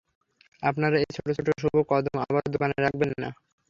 [0.63, 3.29] আপনার এই ছোট ছোট শুভ কদম আবারও দোকানে রাখবেন না।